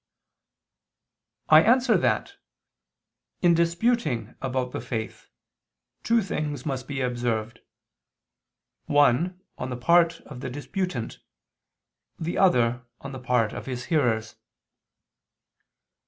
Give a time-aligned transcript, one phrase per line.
[1.49, 2.33] I answer that,
[3.43, 5.27] In disputing about the faith,
[6.01, 7.59] two things must be observed:
[8.87, 11.19] one on the part of the disputant;
[12.19, 14.37] the other on the part of his hearers.